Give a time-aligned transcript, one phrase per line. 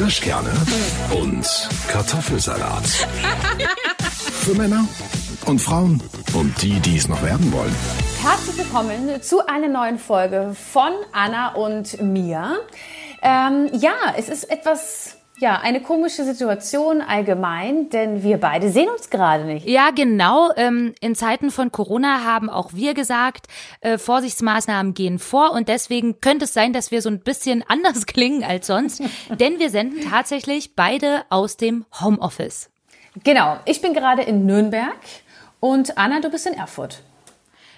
[0.00, 0.50] Kirschkerne
[1.10, 1.46] und
[1.88, 2.86] Kartoffelsalat.
[4.40, 4.88] Für Männer
[5.44, 6.02] und Frauen
[6.32, 7.76] und die, die es noch werden wollen.
[8.22, 12.60] Herzlich willkommen zu einer neuen Folge von Anna und mir.
[13.20, 19.08] Ähm, ja, es ist etwas ja, eine komische Situation allgemein, denn wir beide sehen uns
[19.08, 19.66] gerade nicht.
[19.66, 20.50] Ja, genau.
[20.56, 23.46] Ähm, in Zeiten von Corona haben auch wir gesagt,
[23.80, 28.04] äh, Vorsichtsmaßnahmen gehen vor und deswegen könnte es sein, dass wir so ein bisschen anders
[28.04, 32.70] klingen als sonst, denn wir senden tatsächlich beide aus dem Homeoffice.
[33.24, 33.58] Genau.
[33.64, 34.94] Ich bin gerade in Nürnberg
[35.58, 37.02] und Anna, du bist in Erfurt.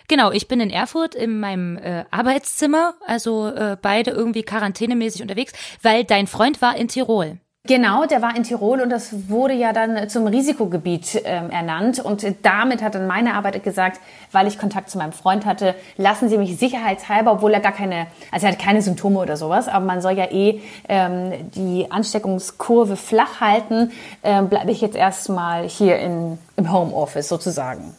[0.08, 5.52] Genau, ich bin in Erfurt in meinem äh, Arbeitszimmer, also äh, beide irgendwie quarantänemäßig unterwegs,
[5.80, 7.38] weil dein Freund war in Tirol.
[7.64, 12.00] Genau, der war in Tirol und das wurde ja dann zum Risikogebiet ähm, ernannt.
[12.00, 14.00] Und damit hat dann meine Arbeit gesagt,
[14.32, 18.08] weil ich Kontakt zu meinem Freund hatte, lassen Sie mich sicherheitshalber, obwohl er gar keine,
[18.32, 22.96] also er hat keine Symptome oder sowas, aber man soll ja eh ähm, die Ansteckungskurve
[22.96, 23.92] flach halten,
[24.24, 27.94] ähm, bleibe ich jetzt erstmal hier in, im Homeoffice sozusagen.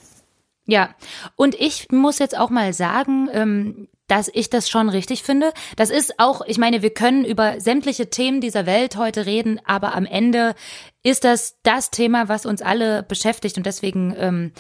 [0.65, 0.89] Ja,
[1.37, 5.53] und ich muss jetzt auch mal sagen, ähm, dass ich das schon richtig finde.
[5.75, 9.95] Das ist auch, ich meine, wir können über sämtliche Themen dieser Welt heute reden, aber
[9.95, 10.55] am Ende
[11.03, 14.51] ist das das Thema, was uns alle beschäftigt und deswegen ähm,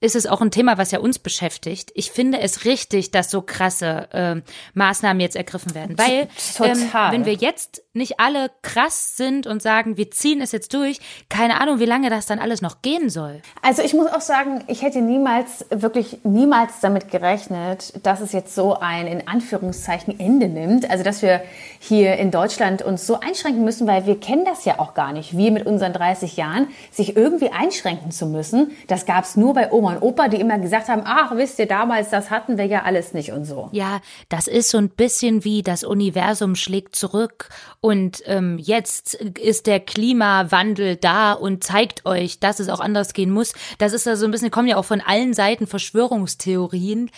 [0.00, 1.90] ist es auch ein Thema, was ja uns beschäftigt.
[1.94, 4.42] Ich finde es richtig, dass so krasse äh,
[4.74, 6.28] Maßnahmen jetzt ergriffen werden, weil
[6.62, 11.00] ähm, wenn wir jetzt nicht alle krass sind und sagen, wir ziehen es jetzt durch,
[11.28, 13.42] keine Ahnung, wie lange das dann alles noch gehen soll.
[13.62, 18.54] Also ich muss auch sagen, ich hätte niemals, wirklich niemals damit gerechnet, dass es jetzt
[18.54, 20.88] so ein in Anführungszeichen Ende nimmt.
[20.88, 21.42] Also dass wir
[21.78, 25.36] hier in Deutschland uns so einschränken müssen, weil wir kennen das ja auch gar nicht.
[25.36, 29.72] Wir mit unseren 30 Jahren, sich irgendwie einschränken zu müssen, das gab es nur bei
[29.72, 32.82] Oma und Opa, die immer gesagt haben, ach, wisst ihr, damals, das hatten wir ja
[32.82, 33.68] alles nicht und so.
[33.72, 37.48] Ja, das ist so ein bisschen wie das Universum schlägt zurück
[37.86, 43.30] und ähm, jetzt ist der Klimawandel da und zeigt euch, dass es auch anders gehen
[43.30, 43.52] muss.
[43.78, 47.12] Das ist ja so ein bisschen, kommen ja auch von allen Seiten Verschwörungstheorien,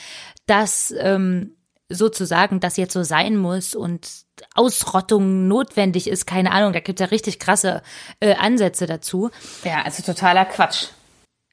[0.45, 1.57] dass ähm,
[1.89, 4.11] sozusagen das jetzt so sein muss und
[4.55, 7.83] Ausrottung notwendig ist, keine Ahnung, da gibt's ja richtig krasse
[8.21, 9.31] äh, Ansätze dazu.
[9.65, 10.89] Ja, also totaler Quatsch.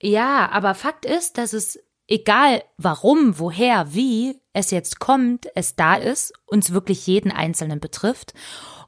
[0.02, 1.80] Ja, aber Fakt ist, dass es
[2.10, 8.34] egal warum, woher, wie es jetzt kommt, es da ist, uns wirklich jeden Einzelnen betrifft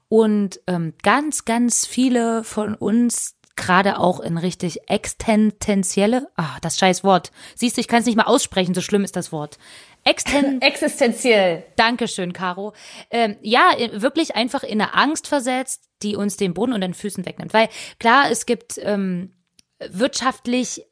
[0.09, 7.03] und ähm, ganz, ganz viele von uns gerade auch in richtig existenzielle, ah, das scheiß
[7.03, 7.31] Wort.
[7.55, 9.57] Siehst du, ich kann es nicht mal aussprechen, so schlimm ist das Wort.
[10.05, 11.65] Exten Existenziell.
[11.75, 12.73] Dankeschön, Caro.
[13.09, 17.25] Ähm, ja, wirklich einfach in eine Angst versetzt, die uns den Boden unter den Füßen
[17.25, 17.53] wegnimmt.
[17.53, 17.67] Weil
[17.99, 19.33] klar, es gibt ähm,
[19.91, 20.85] wirtschaftlich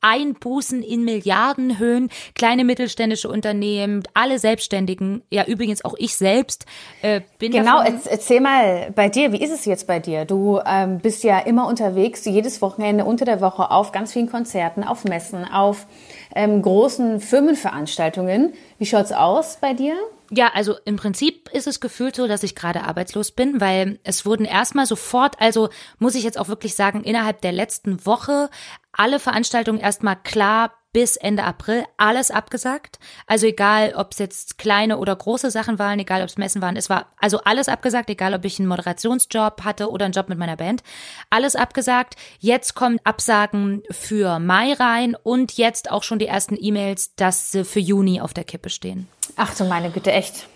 [0.00, 6.64] Einbußen in Milliardenhöhen, kleine mittelständische Unternehmen, alle Selbstständigen, ja übrigens auch ich selbst
[7.02, 10.24] äh, bin Genau, erzähl mal bei dir, wie ist es jetzt bei dir?
[10.24, 14.84] Du ähm, bist ja immer unterwegs, jedes Wochenende unter der Woche auf ganz vielen Konzerten,
[14.84, 15.86] auf Messen, auf
[16.34, 18.54] ähm, großen Firmenveranstaltungen.
[18.78, 19.94] Wie schaut's aus bei dir?
[20.32, 24.24] Ja, also im Prinzip ist es gefühlt so, dass ich gerade arbeitslos bin, weil es
[24.24, 28.48] wurden erstmal sofort, also muss ich jetzt auch wirklich sagen, innerhalb der letzten Woche
[28.92, 32.98] alle Veranstaltungen erstmal klar bis Ende April alles abgesagt.
[33.26, 36.76] Also egal, ob es jetzt kleine oder große Sachen waren, egal ob es Messen waren,
[36.76, 40.38] es war also alles abgesagt, egal ob ich einen Moderationsjob hatte oder einen Job mit
[40.38, 40.82] meiner Band.
[41.28, 42.14] Alles abgesagt.
[42.38, 47.64] Jetzt kommen Absagen für Mai rein und jetzt auch schon die ersten E-Mails, dass sie
[47.64, 49.08] für Juni auf der Kippe stehen.
[49.36, 50.46] Ach du meine Güte, echt.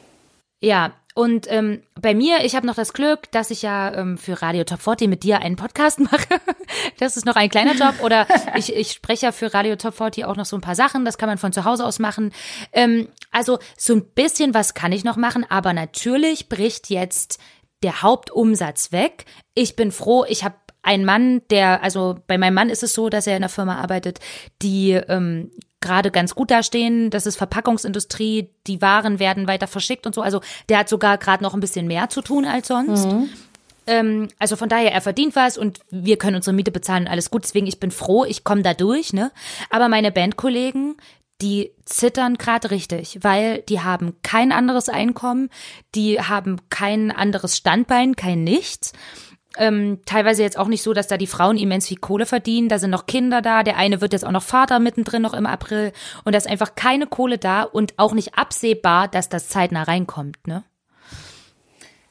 [0.61, 4.43] Ja, und ähm, bei mir, ich habe noch das Glück, dass ich ja ähm, für
[4.43, 6.41] Radio Top 40 mit dir einen Podcast mache.
[6.99, 8.03] das ist noch ein kleiner Job.
[8.03, 8.27] Oder
[8.57, 11.05] ich, ich spreche ja für Radio Top 40 auch noch so ein paar Sachen.
[11.05, 12.33] Das kann man von zu Hause aus machen.
[12.73, 15.47] Ähm, also so ein bisschen was kann ich noch machen.
[15.49, 17.39] Aber natürlich bricht jetzt
[17.85, 19.25] der Hauptumsatz weg.
[19.55, 23.09] Ich bin froh, ich habe einen Mann, der, also bei meinem Mann ist es so,
[23.09, 24.19] dass er in einer Firma arbeitet,
[24.63, 25.53] die ähm,
[25.85, 27.11] gerade ganz gut dastehen.
[27.11, 30.23] Das ist Verpackungsindustrie, die Waren werden weiter verschickt und so.
[30.23, 33.07] Also der hat sogar gerade noch ein bisschen mehr zu tun als sonst.
[33.07, 33.29] Mhm.
[33.87, 37.31] Ähm, also von daher, er verdient was und wir können unsere Miete bezahlen und alles
[37.31, 37.45] gut.
[37.45, 39.13] Deswegen, ich bin froh, ich komme da durch.
[39.13, 39.31] Ne?
[39.71, 40.97] Aber meine Bandkollegen,
[41.43, 45.51] die zittern gerade richtig, weil die haben kein anderes Einkommen,
[45.95, 48.93] die haben kein anderes Standbein, kein nichts
[49.57, 52.69] ähm, teilweise jetzt auch nicht so, dass da die Frauen immens viel Kohle verdienen.
[52.69, 53.63] Da sind noch Kinder da.
[53.63, 55.93] Der eine wird jetzt auch noch Vater mittendrin noch im April.
[56.25, 60.47] Und da ist einfach keine Kohle da und auch nicht absehbar, dass das zeitnah reinkommt,
[60.47, 60.65] ne?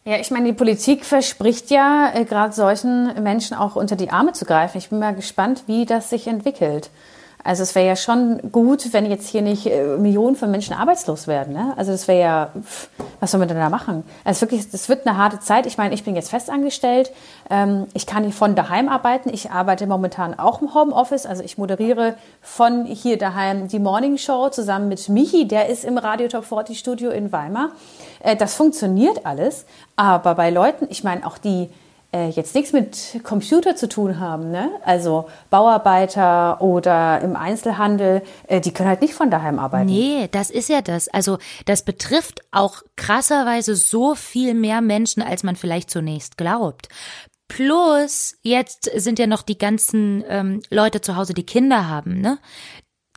[0.05, 4.33] Ja, ich meine, die Politik verspricht ja äh, gerade solchen Menschen auch unter die Arme
[4.33, 4.77] zu greifen.
[4.77, 6.89] Ich bin mal gespannt, wie das sich entwickelt.
[7.43, 11.27] Also es wäre ja schon gut, wenn jetzt hier nicht äh, Millionen von Menschen arbeitslos
[11.27, 11.53] werden.
[11.53, 11.73] Ne?
[11.77, 12.51] Also das wäre ja,
[13.23, 14.03] was soll man denn da machen?
[14.25, 15.65] Also wirklich, das wird eine harte Zeit.
[15.65, 17.09] Ich meine, ich bin jetzt festangestellt.
[17.49, 19.29] Ähm, ich kann hier von daheim arbeiten.
[19.33, 21.25] Ich arbeite momentan auch im Homeoffice.
[21.25, 25.47] Also ich moderiere von hier daheim die Morning Show zusammen mit Michi.
[25.47, 27.69] Der ist im Radio Top 40 Studio in Weimar.
[28.19, 29.63] Äh, das funktioniert alles.
[29.95, 31.69] Aber bei Leuten, ich meine, auch die,
[32.13, 34.69] äh, jetzt nichts mit Computer zu tun haben, ne?
[34.85, 39.87] also Bauarbeiter oder im Einzelhandel, äh, die können halt nicht von daheim arbeiten.
[39.87, 41.07] Nee, das ist ja das.
[41.09, 46.87] Also das betrifft auch krasserweise so viel mehr Menschen, als man vielleicht zunächst glaubt.
[47.47, 52.39] Plus, jetzt sind ja noch die ganzen ähm, Leute zu Hause, die Kinder haben, ne?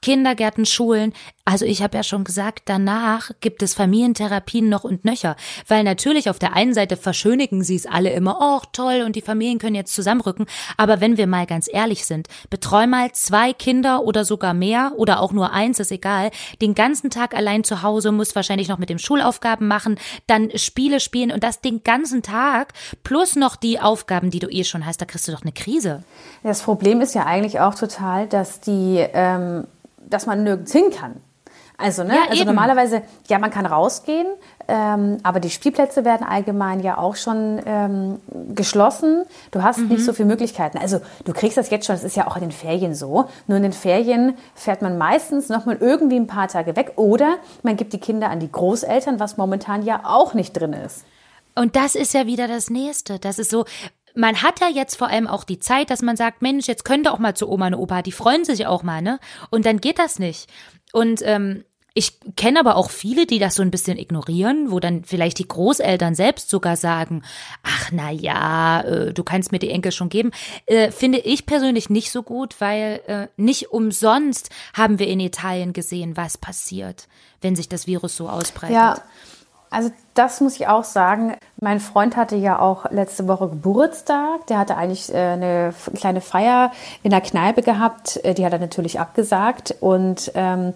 [0.06, 1.12] Kindergärten, Schulen.
[1.44, 5.34] Also ich habe ja schon gesagt, danach gibt es Familientherapien noch und nöcher,
[5.66, 9.20] weil natürlich auf der einen Seite verschönigen sie es alle immer, oh toll und die
[9.20, 14.04] Familien können jetzt zusammenrücken, aber wenn wir mal ganz ehrlich sind, betreu mal zwei Kinder
[14.04, 16.30] oder sogar mehr oder auch nur eins, ist egal,
[16.60, 19.98] den ganzen Tag allein zu Hause, muss wahrscheinlich noch mit dem Schulaufgaben machen,
[20.28, 24.62] dann Spiele spielen und das den ganzen Tag plus noch die Aufgaben, die du eh
[24.62, 26.04] schon hast, da kriegst du doch eine Krise.
[26.44, 29.66] Das Problem ist ja eigentlich auch total, dass die, ähm,
[30.08, 31.20] dass man nirgends hin kann.
[31.78, 32.14] Also, ne?
[32.14, 32.46] Ja, also eben.
[32.46, 34.26] normalerweise, ja, man kann rausgehen,
[34.66, 38.18] ähm, aber die Spielplätze werden allgemein ja auch schon ähm,
[38.54, 39.24] geschlossen.
[39.50, 40.78] Du hast nicht so viele Möglichkeiten.
[40.78, 43.28] Also du kriegst das jetzt schon, das ist ja auch in den Ferien so.
[43.46, 47.36] Nur in den Ferien fährt man meistens noch mal irgendwie ein paar Tage weg oder
[47.62, 51.04] man gibt die Kinder an die Großeltern, was momentan ja auch nicht drin ist.
[51.54, 53.18] Und das ist ja wieder das Nächste.
[53.18, 53.64] Das ist so,
[54.16, 57.12] man hat ja jetzt vor allem auch die Zeit, dass man sagt, Mensch, jetzt könnte
[57.12, 59.20] auch mal zu Oma und Opa, die freuen sich auch mal, ne?
[59.50, 60.50] Und dann geht das nicht.
[60.92, 61.64] Und ähm,
[61.98, 65.48] ich kenne aber auch viele, die das so ein bisschen ignorieren, wo dann vielleicht die
[65.48, 67.22] Großeltern selbst sogar sagen,
[67.62, 70.30] ach na ja, äh, du kannst mir die Enkel schon geben.
[70.66, 75.72] Äh, finde ich persönlich nicht so gut, weil äh, nicht umsonst haben wir in Italien
[75.72, 77.08] gesehen, was passiert,
[77.40, 78.76] wenn sich das Virus so ausbreitet.
[78.76, 79.02] Ja,
[79.70, 81.36] also das muss ich auch sagen.
[81.60, 84.46] Mein Freund hatte ja auch letzte Woche Geburtstag.
[84.46, 86.72] Der hatte eigentlich äh, eine kleine Feier
[87.02, 88.18] in der Kneipe gehabt.
[88.24, 89.74] Äh, Die hat er natürlich abgesagt.
[89.80, 90.74] Und ähm,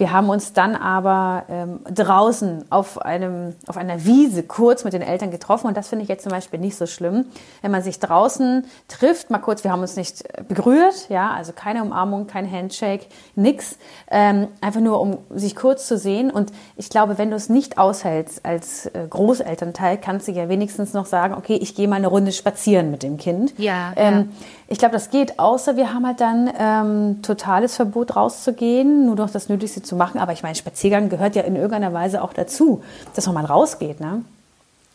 [0.00, 5.02] wir haben uns dann aber ähm, draußen auf, einem, auf einer Wiese kurz mit den
[5.02, 5.66] Eltern getroffen.
[5.66, 7.26] Und das finde ich jetzt zum Beispiel nicht so schlimm.
[7.60, 11.52] Wenn man sich draußen trifft, mal kurz, wir haben uns nicht äh, berührt, ja, also
[11.52, 13.76] keine Umarmung, kein Handshake, nix.
[14.10, 16.30] Ähm, einfach nur, um sich kurz zu sehen.
[16.30, 20.94] Und ich glaube, wenn du es nicht aushältst als äh, Großelternteil, kannst du ja wenigstens
[20.94, 23.52] noch sagen, okay, ich gehe mal eine Runde spazieren mit dem Kind.
[23.58, 24.30] Ja, Ähm,
[24.66, 29.28] ich glaube, das geht, außer wir haben halt dann ähm, totales Verbot rauszugehen, nur noch
[29.28, 30.18] das Nötigste zu machen.
[30.18, 32.82] Aber ich meine, Spaziergang gehört ja in irgendeiner Weise auch dazu,
[33.14, 34.24] dass man mal rausgeht, ne?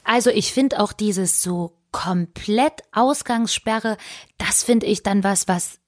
[0.04, 3.98] Also ich finde auch dieses so komplett Ausgangssperre,
[4.38, 5.80] das finde ich dann was, was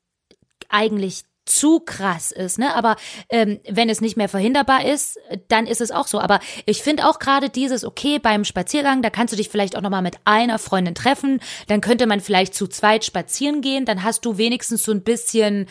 [0.69, 2.75] eigentlich zu krass ist, ne?
[2.75, 2.97] Aber
[3.29, 5.17] ähm, wenn es nicht mehr verhinderbar ist,
[5.47, 6.19] dann ist es auch so.
[6.19, 9.81] Aber ich finde auch gerade dieses, okay, beim Spaziergang, da kannst du dich vielleicht auch
[9.81, 14.25] nochmal mit einer Freundin treffen, dann könnte man vielleicht zu zweit spazieren gehen, dann hast
[14.25, 15.67] du wenigstens so ein bisschen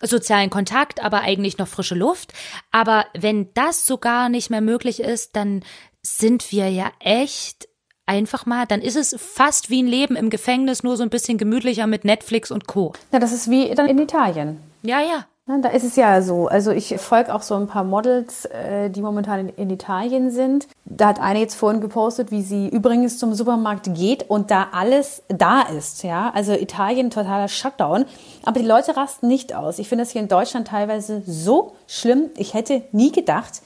[0.00, 2.32] sozialen Kontakt, aber eigentlich noch frische Luft.
[2.70, 5.62] Aber wenn das sogar nicht mehr möglich ist, dann
[6.02, 7.68] sind wir ja echt
[8.06, 11.38] einfach mal, dann ist es fast wie ein Leben im Gefängnis, nur so ein bisschen
[11.38, 12.92] gemütlicher mit Netflix und Co.
[13.12, 14.60] Ja, das ist wie dann in Italien.
[14.82, 15.26] Ja, ja.
[15.46, 16.48] Ne, Da ist es ja so.
[16.48, 20.66] Also ich folge auch so ein paar Models, äh, die momentan in, Italien sind.
[20.86, 25.22] Da hat eine jetzt vorhin gepostet, wie sie übrigens zum Supermarkt geht und da alles
[25.28, 26.02] da ist.
[26.02, 28.06] Ja, also Italien totaler Shutdown.
[28.44, 29.78] Aber die Leute rasten nicht aus.
[29.78, 32.30] Ich finde das hier in Deutschland teilweise so schlimm.
[32.36, 33.60] Ich hätte nie gedacht,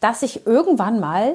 [0.00, 1.34] dass ich irgendwann mal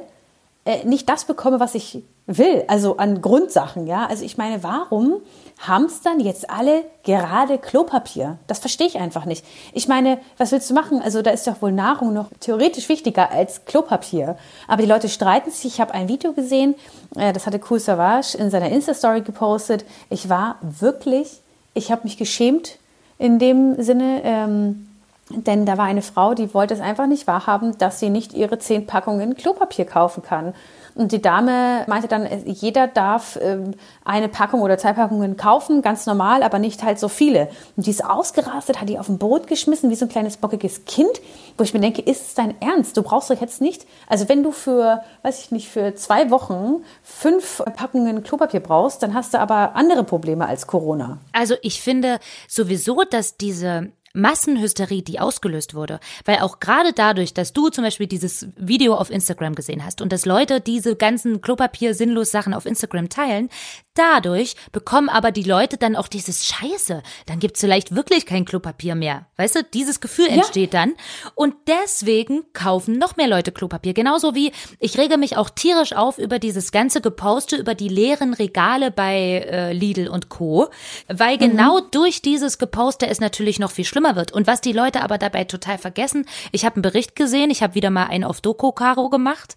[0.66, 4.08] äh, nicht das bekomme, was ich will, also an Grundsachen, ja.
[4.08, 5.18] Also ich meine, warum
[5.60, 8.38] hamstern jetzt alle gerade Klopapier?
[8.48, 9.46] Das verstehe ich einfach nicht.
[9.74, 11.02] Ich meine, was willst du machen?
[11.02, 14.38] Also da ist doch wohl Nahrung noch theoretisch wichtiger als Klopapier.
[14.68, 15.66] Aber die Leute streiten sich.
[15.66, 16.76] Ich habe ein Video gesehen,
[17.16, 19.86] äh, das hatte Cool Savage in seiner Insta-Story gepostet.
[20.10, 21.42] Ich war wirklich,
[21.74, 22.78] ich habe mich geschämt
[23.18, 24.88] in dem Sinne, ähm,
[25.30, 28.60] denn da war eine Frau, die wollte es einfach nicht wahrhaben, dass sie nicht ihre
[28.60, 30.54] zehn Packungen Klopapier kaufen kann.
[30.96, 33.72] Und die Dame meinte dann, äh, jeder darf ähm,
[34.06, 37.50] eine Packung oder zwei Packungen kaufen, ganz normal, aber nicht halt so viele.
[37.76, 40.86] Und die ist ausgerastet, hat die auf den Boot geschmissen, wie so ein kleines bockiges
[40.86, 41.22] Kind,
[41.58, 42.96] wo ich mir denke, ist es dein Ernst?
[42.98, 46.84] Du brauchst doch jetzt nicht, also wenn du für, weiß ich nicht, für zwei Wochen
[47.02, 51.18] fünf Packungen Klopapier brauchst, dann hast du aber andere Probleme als Corona.
[51.32, 56.00] Also ich finde sowieso, dass diese Massenhysterie, die ausgelöst wurde.
[56.26, 60.14] Weil auch gerade dadurch, dass du zum Beispiel dieses Video auf Instagram gesehen hast und
[60.14, 63.50] dass Leute diese ganzen Klopapier sinnlos Sachen auf Instagram teilen,
[63.96, 67.02] dadurch bekommen aber die Leute dann auch dieses Scheiße.
[67.26, 69.26] Dann gibt's vielleicht wirklich kein Klopapier mehr.
[69.38, 70.82] Weißt du, dieses Gefühl entsteht ja.
[70.82, 70.94] dann.
[71.34, 73.94] Und deswegen kaufen noch mehr Leute Klopapier.
[73.94, 78.34] Genauso wie ich rege mich auch tierisch auf über dieses ganze Geposte, über die leeren
[78.34, 80.70] Regale bei äh, Lidl und Co.
[81.08, 81.40] Weil mhm.
[81.40, 84.32] genau durch dieses Geposte es natürlich noch viel schlimmer wird.
[84.32, 87.76] Und was die Leute aber dabei total vergessen, ich habe einen Bericht gesehen, ich habe
[87.76, 89.56] wieder mal einen auf Doku-Karo gemacht.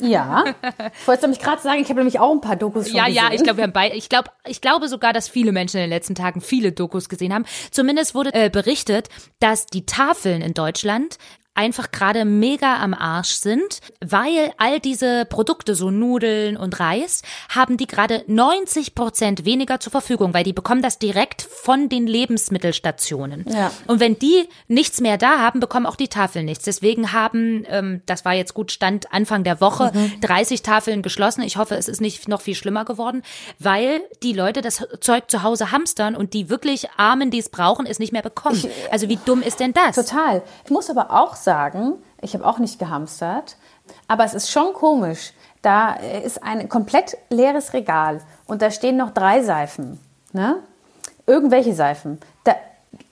[0.00, 0.44] Ja.
[1.00, 3.16] Ich wollte nämlich gerade sagen, ich habe nämlich auch ein paar Dokus schon Ja, gesehen.
[3.24, 5.82] ja, ich glaube, wir haben beide, ich glaube, ich glaube sogar, dass viele Menschen in
[5.84, 7.44] den letzten Tagen viele Dokus gesehen haben.
[7.70, 9.08] Zumindest wurde äh, berichtet,
[9.40, 11.18] dass die Tafeln in Deutschland
[11.54, 17.76] einfach gerade mega am Arsch sind, weil all diese Produkte, so Nudeln und Reis, haben
[17.76, 23.44] die gerade 90 Prozent weniger zur Verfügung, weil die bekommen das direkt von den Lebensmittelstationen.
[23.48, 23.70] Ja.
[23.86, 26.64] Und wenn die nichts mehr da haben, bekommen auch die Tafeln nichts.
[26.64, 30.20] Deswegen haben, ähm, das war jetzt gut Stand Anfang der Woche, mhm.
[30.22, 31.42] 30 Tafeln geschlossen.
[31.42, 33.22] Ich hoffe, es ist nicht noch viel schlimmer geworden,
[33.58, 37.84] weil die Leute das Zeug zu Hause hamstern und die wirklich Armen, die es brauchen,
[37.84, 38.56] es nicht mehr bekommen.
[38.56, 39.96] Ich, also wie dumm ist denn das?
[39.96, 40.42] Total.
[40.64, 43.56] Ich muss aber auch sagen, ich habe auch nicht gehamstert,
[44.08, 45.32] aber es ist schon komisch.
[45.62, 50.00] Da ist ein komplett leeres Regal und da stehen noch drei Seifen.
[50.32, 50.58] Ne?
[51.26, 52.18] Irgendwelche Seifen.
[52.44, 52.56] Da,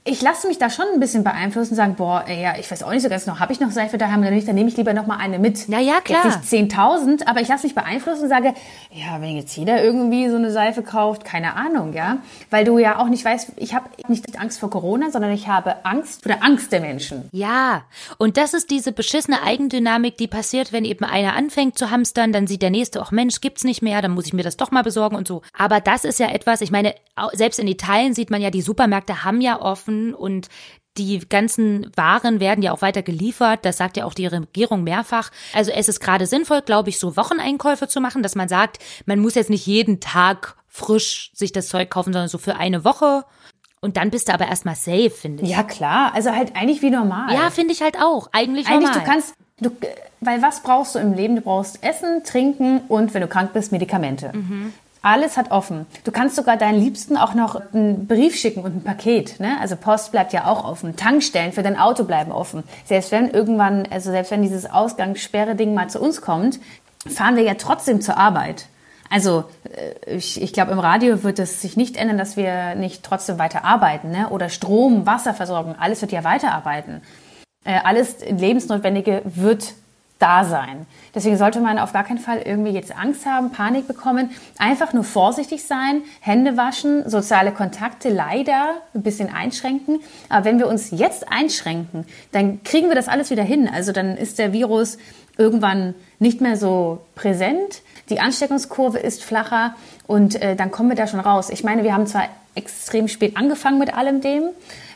[0.04, 2.82] ich lasse mich da schon ein bisschen beeinflussen und sagen, boah, ey, ja, ich weiß
[2.84, 4.76] auch nicht so ganz noch, habe ich noch Seife daheim oder nicht, dann nehme ich
[4.76, 5.66] lieber noch mal eine mit.
[5.68, 6.24] Na ja, klar.
[6.24, 8.54] Jetzt nicht 10.000, aber ich lasse mich beeinflussen und sage,
[8.90, 12.16] ja, wenn jetzt jeder irgendwie so eine Seife kauft, keine Ahnung, ja,
[12.48, 15.84] weil du ja auch nicht weißt, ich habe nicht Angst vor Corona, sondern ich habe
[15.84, 17.28] Angst vor der Angst der Menschen.
[17.32, 17.82] Ja,
[18.16, 22.46] und das ist diese beschissene Eigendynamik, die passiert, wenn eben einer anfängt zu hamstern, dann
[22.46, 24.82] sieht der nächste, ach Mensch, gibt's nicht mehr, dann muss ich mir das doch mal
[24.82, 25.42] besorgen und so.
[25.56, 26.94] Aber das ist ja etwas, ich meine,
[27.34, 30.48] selbst in Italien sieht man ja, die Supermärkte haben ja offen und
[30.98, 33.60] die ganzen Waren werden ja auch weiter geliefert.
[33.64, 35.30] Das sagt ja auch die Regierung mehrfach.
[35.54, 39.20] Also es ist gerade sinnvoll, glaube ich, so Wocheneinkäufe zu machen, dass man sagt, man
[39.20, 43.24] muss jetzt nicht jeden Tag frisch sich das Zeug kaufen, sondern so für eine Woche.
[43.80, 45.50] Und dann bist du aber erstmal safe, finde ich.
[45.50, 46.12] Ja, klar.
[46.14, 47.32] Also halt eigentlich wie normal.
[47.32, 48.28] Ja, finde ich halt auch.
[48.32, 49.00] Eigentlich, eigentlich normal.
[49.00, 49.70] du kannst, du,
[50.20, 51.36] weil was brauchst du im Leben?
[51.36, 54.32] Du brauchst Essen, Trinken und wenn du krank bist, Medikamente.
[54.34, 54.74] Mhm.
[55.02, 55.86] Alles hat offen.
[56.04, 59.40] Du kannst sogar deinen Liebsten auch noch einen Brief schicken und ein Paket.
[59.40, 59.56] Ne?
[59.60, 60.94] Also Post bleibt ja auch offen.
[60.96, 62.64] Tankstellen für dein Auto bleiben offen.
[62.84, 66.60] Selbst wenn irgendwann, also selbst wenn dieses Ausgangssperre-Ding mal zu uns kommt,
[67.06, 68.66] fahren wir ja trotzdem zur Arbeit.
[69.08, 69.44] Also
[70.06, 73.38] äh, ich, ich glaube, im Radio wird es sich nicht ändern, dass wir nicht trotzdem
[73.38, 74.10] weiter arbeiten.
[74.10, 74.28] Ne?
[74.28, 77.00] Oder Strom, Wasserversorgung, alles wird ja weiterarbeiten.
[77.64, 79.72] Äh, alles Lebensnotwendige wird
[80.20, 80.86] da sein.
[81.14, 84.30] Deswegen sollte man auf gar keinen Fall irgendwie jetzt Angst haben, Panik bekommen.
[84.58, 90.00] Einfach nur vorsichtig sein, Hände waschen, soziale Kontakte leider ein bisschen einschränken.
[90.28, 93.68] Aber wenn wir uns jetzt einschränken, dann kriegen wir das alles wieder hin.
[93.72, 94.98] Also dann ist der Virus
[95.38, 97.82] irgendwann nicht mehr so präsent.
[98.10, 99.74] Die Ansteckungskurve ist flacher
[100.06, 101.48] und äh, dann kommen wir da schon raus.
[101.48, 102.24] Ich meine, wir haben zwar
[102.54, 104.42] extrem spät angefangen mit allem dem,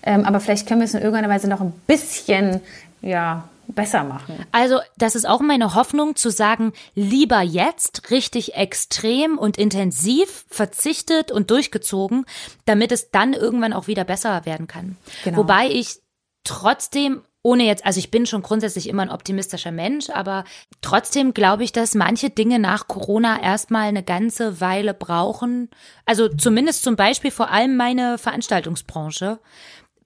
[0.03, 2.61] ähm, aber vielleicht können wir es in irgendeiner Weise noch ein bisschen
[3.01, 4.45] ja, besser machen.
[4.53, 11.31] Also, das ist auch meine Hoffnung zu sagen, lieber jetzt richtig extrem und intensiv verzichtet
[11.31, 12.27] und durchgezogen,
[12.65, 14.97] damit es dann irgendwann auch wieder besser werden kann.
[15.25, 15.39] Genau.
[15.39, 16.01] Wobei ich
[16.45, 20.45] trotzdem ohne jetzt, also ich bin schon grundsätzlich immer ein optimistischer Mensch, aber
[20.81, 25.69] trotzdem glaube ich, dass manche Dinge nach Corona erstmal eine ganze Weile brauchen.
[26.07, 29.41] Also zumindest zum Beispiel vor allem meine Veranstaltungsbranche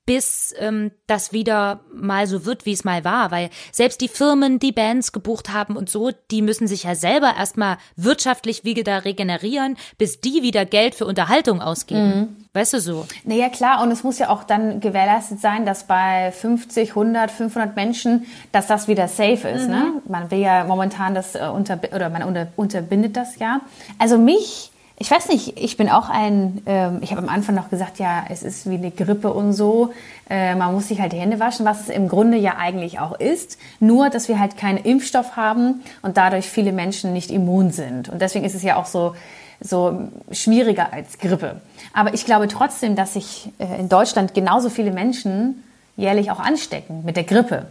[0.09, 3.31] bis ähm, das wieder mal so wird, wie es mal war.
[3.31, 7.35] Weil selbst die Firmen, die Bands gebucht haben und so, die müssen sich ja selber
[7.37, 12.09] erstmal wirtschaftlich wieder regenerieren, bis die wieder Geld für Unterhaltung ausgeben.
[12.09, 12.37] Mhm.
[12.55, 13.07] Weißt du so?
[13.25, 13.83] Naja, klar.
[13.83, 18.67] Und es muss ja auch dann gewährleistet sein, dass bei 50, 100, 500 Menschen, dass
[18.67, 19.69] das wieder safe ist.
[19.69, 19.77] Ne?
[19.77, 19.95] Mhm.
[19.95, 20.03] Ne?
[20.09, 23.61] Man will ja momentan das äh, unter, oder man unter, unterbindet das ja.
[23.99, 27.71] Also mich ich weiß nicht, ich bin auch ein, ähm, ich habe am Anfang noch
[27.71, 29.93] gesagt, ja, es ist wie eine Grippe und so.
[30.29, 33.19] Äh, man muss sich halt die Hände waschen, was es im Grunde ja eigentlich auch
[33.19, 33.59] ist.
[33.79, 38.09] Nur, dass wir halt keinen Impfstoff haben und dadurch viele Menschen nicht immun sind.
[38.09, 39.15] Und deswegen ist es ja auch so,
[39.61, 41.61] so schwieriger als Grippe.
[41.93, 45.63] Aber ich glaube trotzdem, dass sich äh, in Deutschland genauso viele Menschen
[45.97, 47.67] jährlich auch anstecken mit der Grippe.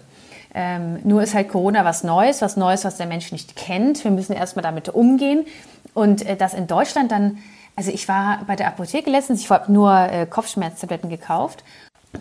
[0.59, 4.03] Ähm, nur ist halt Corona was Neues, was Neues, was der Mensch nicht kennt.
[4.03, 5.45] Wir müssen erstmal damit umgehen.
[5.93, 7.37] Und äh, das in Deutschland dann,
[7.75, 11.63] also ich war bei der Apotheke letztens, ich habe nur äh, Kopfschmerztabletten gekauft.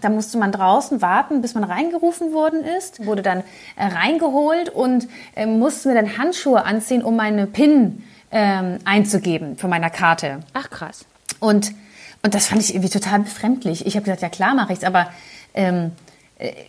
[0.03, 3.43] Da musste man draußen warten, bis man reingerufen worden ist, wurde dann
[3.77, 9.71] äh, reingeholt und äh, musste mir dann Handschuhe anziehen, um meine PIN ähm, einzugeben von
[9.71, 10.41] meiner Karte.
[10.53, 11.07] Ach krass.
[11.41, 11.73] Und,
[12.23, 13.87] und das fand ich irgendwie total befremdlich.
[13.87, 15.09] Ich habe gesagt, ja klar mache ich's, aber
[15.55, 16.06] ähm, äh,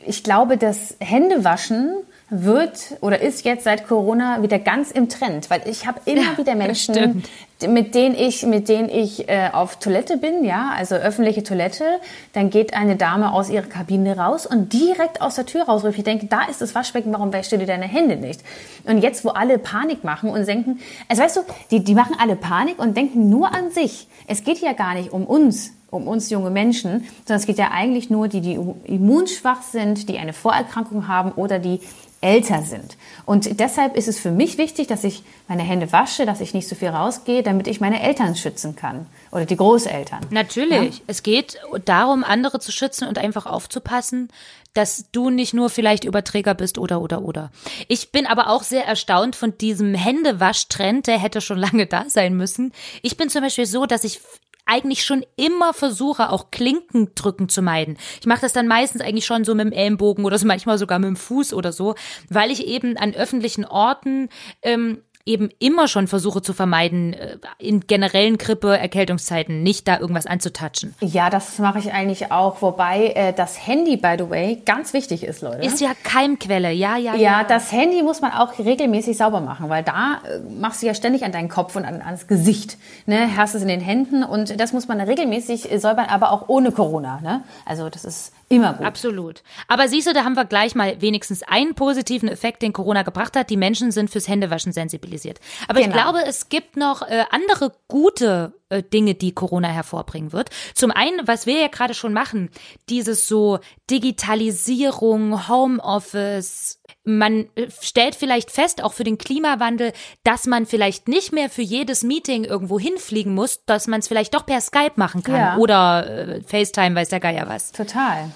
[0.06, 1.92] ich glaube, das Händewaschen
[2.30, 6.38] wird oder ist jetzt seit Corona wieder ganz im Trend, weil ich habe immer ja,
[6.38, 7.24] wieder Menschen,
[7.66, 11.86] mit denen ich, mit denen ich äh, auf Toilette bin, ja, also öffentliche Toilette,
[12.34, 16.04] dann geht eine Dame aus ihrer Kabine raus und direkt aus der Tür raus, ich
[16.04, 18.42] denke, da ist das Waschbecken, warum wäschst du dir deine Hände nicht?
[18.84, 22.36] Und jetzt, wo alle Panik machen und denken, also weißt du, die, die machen alle
[22.36, 24.08] Panik und denken nur an sich.
[24.28, 27.72] Es geht ja gar nicht um uns, um uns junge Menschen, sondern es geht ja
[27.72, 31.80] eigentlich nur die, die immunschwach sind, die eine Vorerkrankung haben oder die
[32.20, 32.98] älter sind.
[33.26, 36.68] Und deshalb ist es für mich wichtig, dass ich meine Hände wasche, dass ich nicht
[36.68, 40.22] so viel rausgehe, damit ich meine Eltern schützen kann oder die Großeltern.
[40.32, 40.98] Natürlich.
[40.98, 41.04] Ja?
[41.08, 44.30] Es geht darum, andere zu schützen und einfach aufzupassen,
[44.74, 47.52] dass du nicht nur vielleicht Überträger bist oder oder oder.
[47.88, 52.36] Ich bin aber auch sehr erstaunt von diesem Händewaschtrend, der hätte schon lange da sein
[52.36, 52.74] müssen.
[53.04, 54.22] Ich bin zum Beispiel so, dass ich
[54.68, 57.98] eigentlich schon immer versuche, auch Klinken drücken zu meiden.
[58.20, 61.00] Ich mache das dann meistens eigentlich schon so mit dem Ellenbogen oder so manchmal sogar
[61.00, 61.96] mit dem Fuß oder so,
[62.30, 64.30] weil ich eben an öffentlichen Orten
[64.62, 70.26] ähm, eben immer schon versuche zu vermeiden, äh, in generellen Grippe, Erkältungszeiten nicht da irgendwas
[70.26, 70.96] anzutatschen.
[71.02, 72.62] Ja, das mache ich eigentlich auch.
[72.62, 75.66] Wobei äh, das Handy, by the way, ganz wichtig ist, Leute.
[75.66, 77.28] Ist ja Keimquelle, ja, ja, ja.
[77.28, 80.94] Ja, das Handy muss man auch regelmäßig sauber machen, weil da äh, machst du ja
[80.94, 82.78] ständig an deinen Kopf und an, ans Gesicht.
[83.06, 83.36] Ne?
[83.36, 87.20] Hast es in den Händen und das muss man regelmäßig säubern, aber auch ohne Corona.
[87.22, 87.44] Ne?
[87.66, 88.86] Also das ist Immer gut.
[88.86, 89.44] Absolut.
[89.68, 93.36] Aber siehst du, da haben wir gleich mal wenigstens einen positiven Effekt, den Corona gebracht
[93.36, 93.50] hat.
[93.50, 95.40] Die Menschen sind fürs Händewaschen sensibilisiert.
[95.68, 95.96] Aber genau.
[95.96, 100.50] ich glaube, es gibt noch äh, andere gute äh, Dinge, die Corona hervorbringen wird.
[100.76, 102.50] Zum einen, was wir ja gerade schon machen,
[102.90, 103.60] dieses so
[103.90, 106.80] Digitalisierung, Homeoffice.
[107.04, 109.94] Man äh, stellt vielleicht fest, auch für den Klimawandel,
[110.24, 114.34] dass man vielleicht nicht mehr für jedes Meeting irgendwo hinfliegen muss, dass man es vielleicht
[114.34, 115.58] doch per Skype machen kann ja.
[115.58, 117.72] oder äh, FaceTime, weiß der Geier was.
[117.72, 118.32] Total.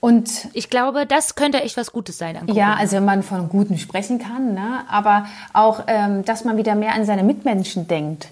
[0.00, 2.38] Und ich glaube, das könnte echt was Gutes sein.
[2.52, 4.84] Ja, also wenn man von Guten sprechen kann, ne?
[4.88, 8.28] aber auch, ähm, dass man wieder mehr an seine Mitmenschen denkt.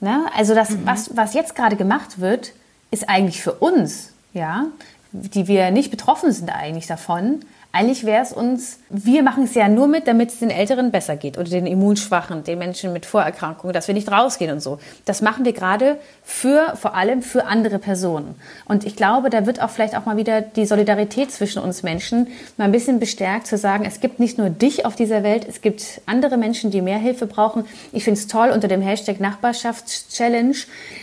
[0.00, 0.26] Ne?
[0.36, 0.86] Also das, mhm.
[0.86, 2.52] was, was jetzt gerade gemacht wird,
[2.90, 4.66] ist eigentlich für uns, ja,
[5.12, 9.68] die wir nicht betroffen sind eigentlich davon, eigentlich wäre es uns, wir machen es ja
[9.68, 13.74] nur mit, damit es den Älteren besser geht oder den Immunschwachen, den Menschen mit Vorerkrankungen,
[13.74, 14.78] dass wir nicht rausgehen und so.
[15.04, 18.36] Das machen wir gerade für, vor allem für andere Personen.
[18.64, 22.28] Und ich glaube, da wird auch vielleicht auch mal wieder die Solidarität zwischen uns Menschen
[22.56, 25.60] mal ein bisschen bestärkt, zu sagen, es gibt nicht nur dich auf dieser Welt, es
[25.60, 27.66] gibt andere Menschen, die mehr Hilfe brauchen.
[27.92, 30.56] Ich finde es toll, unter dem Hashtag Nachbarschaftschallenge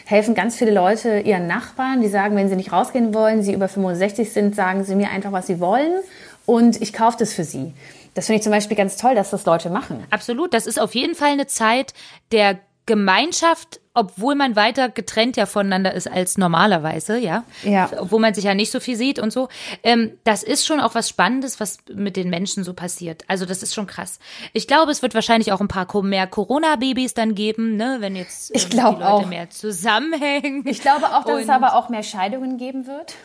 [0.06, 3.68] helfen ganz viele Leute ihren Nachbarn, die sagen, wenn sie nicht rausgehen wollen, sie über
[3.68, 5.94] 65 sind, sagen sie mir einfach, was sie wollen
[6.46, 7.74] und ich kaufe das für sie.
[8.14, 10.06] Das finde ich zum Beispiel ganz toll, dass das Leute machen.
[10.10, 10.54] Absolut.
[10.54, 11.94] Das ist auf jeden Fall eine Zeit
[12.32, 17.44] der Gemeinschaft obwohl man weiter getrennt ja voneinander ist als normalerweise, ja.
[17.64, 17.90] Ja.
[17.98, 19.48] Obwohl man sich ja nicht so viel sieht und so.
[19.84, 23.24] Ähm, das ist schon auch was Spannendes, was mit den Menschen so passiert.
[23.28, 24.20] Also das ist schon krass.
[24.54, 28.54] Ich glaube, es wird wahrscheinlich auch ein paar mehr Corona-Babys dann geben, ne, wenn jetzt
[28.54, 29.26] ich die Leute auch.
[29.26, 30.68] mehr zusammenhängen.
[30.68, 33.16] Ich glaube auch, dass und es aber auch mehr Scheidungen geben wird.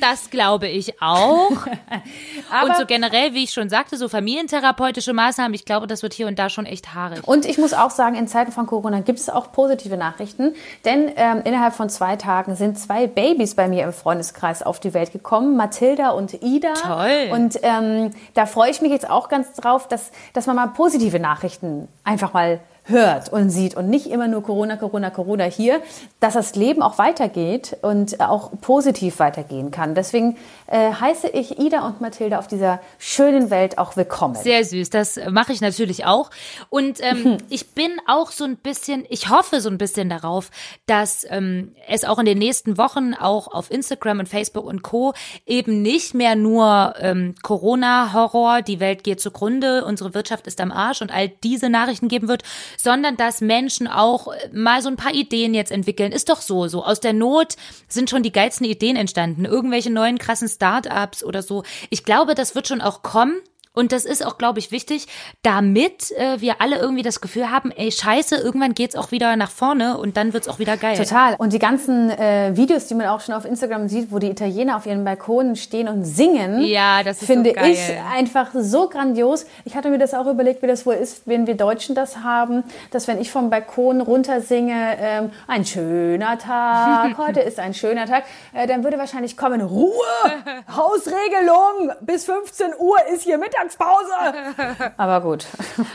[0.00, 1.50] Das glaube ich auch.
[2.64, 6.26] und so generell, wie ich schon sagte, so familientherapeutische Maßnahmen, ich glaube, das wird hier
[6.26, 7.26] und da schon echt haarig.
[7.26, 10.09] Und ich muss auch sagen, in Zeiten von Corona gibt es auch positive Nachrichten.
[10.10, 14.80] Nachrichten, denn ähm, innerhalb von zwei Tagen sind zwei Babys bei mir im Freundeskreis auf
[14.80, 16.74] die Welt gekommen, Mathilda und Ida.
[16.74, 17.30] Toll.
[17.32, 21.20] Und ähm, da freue ich mich jetzt auch ganz drauf, dass, dass man mal positive
[21.20, 25.82] Nachrichten einfach mal hört und sieht und nicht immer nur Corona, Corona, Corona hier,
[26.18, 29.94] dass das Leben auch weitergeht und auch positiv weitergehen kann.
[29.94, 34.34] Deswegen äh, heiße ich Ida und Mathilda auf dieser schönen Welt auch willkommen.
[34.34, 36.30] Sehr süß, das mache ich natürlich auch.
[36.68, 40.50] Und ähm, ich bin auch so ein bisschen, ich hoffe so ein bisschen darauf,
[40.86, 45.14] dass ähm, es auch in den nächsten Wochen auch auf Instagram und Facebook und Co.
[45.46, 51.02] eben nicht mehr nur ähm, Corona-Horror, die Welt geht zugrunde, unsere Wirtschaft ist am Arsch
[51.02, 52.42] und all diese Nachrichten geben wird,
[52.82, 56.12] sondern dass Menschen auch mal so ein paar Ideen jetzt entwickeln.
[56.12, 57.56] Ist doch so, so aus der Not
[57.88, 61.62] sind schon die geilsten Ideen entstanden, irgendwelche neuen krassen Startups oder so.
[61.90, 63.40] Ich glaube, das wird schon auch kommen.
[63.72, 65.06] Und das ist auch, glaube ich, wichtig,
[65.42, 69.52] damit äh, wir alle irgendwie das Gefühl haben, ey, scheiße, irgendwann geht's auch wieder nach
[69.52, 70.96] vorne und dann wird's auch wieder geil.
[70.96, 71.36] Total.
[71.38, 74.76] Und die ganzen äh, Videos, die man auch schon auf Instagram sieht, wo die Italiener
[74.76, 77.78] auf ihren Balkonen stehen und singen, ja, das ist finde so ich
[78.12, 79.46] einfach so grandios.
[79.64, 82.64] Ich hatte mir das auch überlegt, wie das wohl ist, wenn wir Deutschen das haben,
[82.90, 88.06] dass wenn ich vom Balkon runter singe, ähm, ein schöner Tag, heute ist ein schöner
[88.06, 89.92] Tag, äh, dann würde wahrscheinlich kommen, Ruhe,
[90.74, 94.92] Hausregelung, bis 15 Uhr ist hier Mittag Mittagspause.
[94.96, 95.46] Aber gut.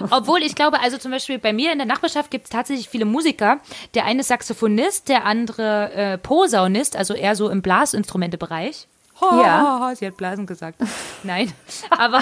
[0.09, 3.05] Obwohl ich glaube, also zum Beispiel bei mir in der Nachbarschaft gibt es tatsächlich viele
[3.05, 3.59] Musiker.
[3.93, 8.87] Der eine ist Saxophonist, der andere äh, Posaunist, also eher so im Blasinstrumentebereich.
[9.21, 9.93] ja.
[9.95, 10.79] sie hat Blasen gesagt.
[11.23, 11.53] Nein,
[11.89, 12.21] aber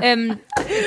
[0.00, 0.38] ähm,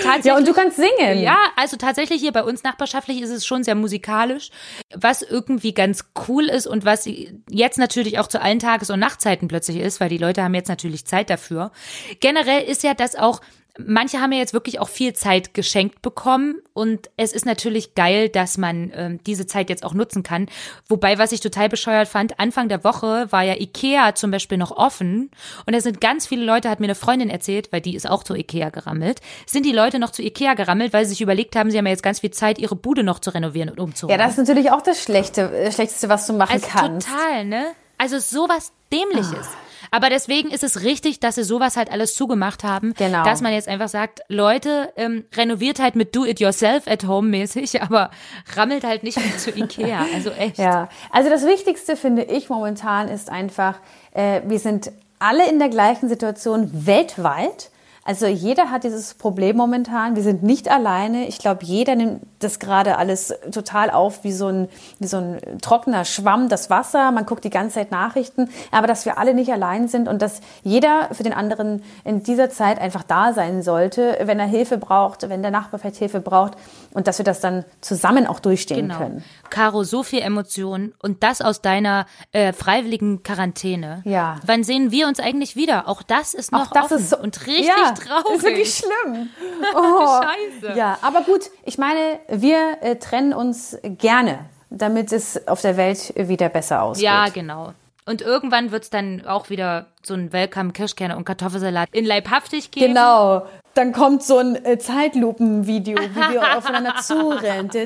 [0.02, 0.26] tatsächlich.
[0.26, 1.22] Ja, und du kannst singen.
[1.22, 4.50] Ja, also tatsächlich hier bei uns nachbarschaftlich ist es schon sehr musikalisch,
[4.96, 7.08] was irgendwie ganz cool ist und was
[7.50, 10.70] jetzt natürlich auch zu allen Tages- und Nachtzeiten plötzlich ist, weil die Leute haben jetzt
[10.70, 11.72] natürlich Zeit dafür.
[12.20, 13.40] Generell ist ja das auch
[13.78, 18.30] Manche haben ja jetzt wirklich auch viel Zeit geschenkt bekommen und es ist natürlich geil,
[18.30, 20.48] dass man ähm, diese Zeit jetzt auch nutzen kann.
[20.88, 24.72] Wobei, was ich total bescheuert fand, Anfang der Woche war ja Ikea zum Beispiel noch
[24.72, 25.32] offen
[25.66, 28.24] und da sind ganz viele Leute, hat mir eine Freundin erzählt, weil die ist auch
[28.24, 31.72] zu Ikea gerammelt, sind die Leute noch zu Ikea gerammelt, weil sie sich überlegt haben,
[31.72, 34.20] sie haben ja jetzt ganz viel Zeit, ihre Bude noch zu renovieren und umzuräumen.
[34.20, 37.08] Ja, das ist natürlich auch das Schlechte, äh, Schlechteste, was du machen also kannst.
[37.08, 37.72] Total, ne?
[37.98, 39.48] Also sowas Dämliches.
[39.48, 39.63] Ah.
[39.94, 42.96] Aber deswegen ist es richtig, dass sie sowas halt alles zugemacht haben.
[42.96, 43.24] Genau.
[43.24, 48.10] Dass man jetzt einfach sagt, Leute, ähm, renoviert halt mit Do-it-yourself at home mäßig, aber
[48.56, 50.08] rammelt halt nicht mit zu Ikea.
[50.16, 50.58] Also echt.
[50.58, 53.78] Ja, also das Wichtigste finde ich momentan ist einfach,
[54.14, 57.70] äh, wir sind alle in der gleichen Situation weltweit.
[58.06, 60.16] Also jeder hat dieses Problem momentan.
[60.16, 61.28] Wir sind nicht alleine.
[61.28, 64.68] Ich glaube, jeder nimmt das gerade alles total auf wie so, ein,
[65.00, 67.12] wie so ein trockener Schwamm, das Wasser.
[67.12, 68.50] Man guckt die ganze Zeit Nachrichten.
[68.72, 72.50] Aber dass wir alle nicht allein sind und dass jeder für den anderen in dieser
[72.50, 76.58] Zeit einfach da sein sollte, wenn er Hilfe braucht, wenn der Nachbar vielleicht Hilfe braucht
[76.94, 78.98] und dass wir das dann zusammen auch durchstehen genau.
[78.98, 79.24] können.
[79.50, 84.02] Caro, so viel Emotionen und das aus deiner äh, freiwilligen Quarantäne.
[84.04, 84.38] Ja.
[84.46, 85.88] Wann sehen wir uns eigentlich wieder?
[85.88, 88.36] Auch das ist noch auch das offen ist so, und richtig ja, traurig.
[88.36, 89.30] Ist wirklich schlimm.
[89.76, 90.22] Oh.
[90.22, 90.78] Scheiße.
[90.78, 96.14] Ja, aber gut, ich meine, wir äh, trennen uns gerne, damit es auf der Welt
[96.16, 97.06] wieder besser aussieht.
[97.06, 97.74] Ja, genau.
[98.06, 102.72] Und irgendwann wird es dann auch wieder so ein Welcome Kirschkerne und Kartoffelsalat in leibhaftig
[102.72, 102.88] geben.
[102.88, 103.48] Genau.
[103.76, 107.72] Dann kommt so ein äh, Zeitlupenvideo, wie wir aufeinander zurennen.
[107.74, 107.86] ja,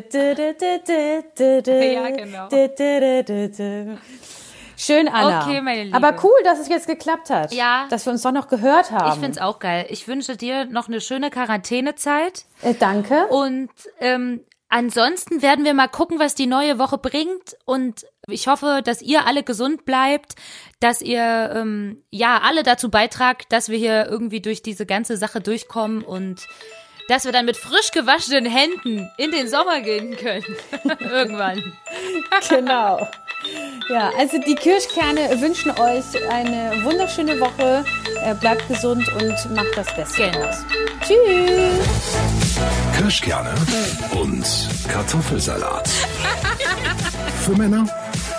[2.10, 2.48] genau.
[4.80, 5.42] Schön, Anna.
[5.42, 5.98] Okay, meine Liebe.
[5.98, 7.52] Aber cool, dass es jetzt geklappt hat.
[7.52, 7.88] Ja.
[7.90, 9.12] Dass wir uns doch noch gehört haben.
[9.12, 9.88] Ich find's auch geil.
[9.90, 12.46] Ich wünsche dir noch eine schöne Quarantänezeit.
[12.62, 13.26] Äh, danke.
[13.28, 17.58] Und ähm, ansonsten werden wir mal gucken, was die neue Woche bringt.
[17.66, 20.36] Und ich hoffe, dass ihr alle gesund bleibt,
[20.80, 25.42] dass ihr ähm, ja alle dazu beitragt, dass wir hier irgendwie durch diese ganze Sache
[25.42, 26.48] durchkommen und
[27.08, 30.46] dass wir dann mit frisch gewaschenen Händen in den Sommer gehen können.
[31.00, 31.74] Irgendwann.
[32.50, 33.08] genau.
[33.89, 37.86] Ja, also die Kirschkerne wünschen euch eine wunderschöne Woche.
[38.24, 40.48] Äh, bleibt gesund und macht das Beste genau.
[40.48, 40.65] aus.
[41.02, 42.17] Tschüss.
[42.98, 43.54] Kirschkerne
[44.12, 44.46] und
[44.91, 45.88] Kartoffelsalat.
[47.46, 47.88] Für Männer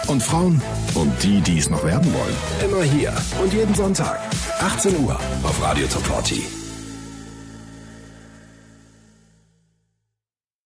[0.09, 0.61] und Frauen
[0.95, 2.37] und die, die es noch werden wollen.
[2.65, 4.21] Immer hier und jeden Sonntag.
[4.61, 6.58] 18 Uhr auf Radio Top 40.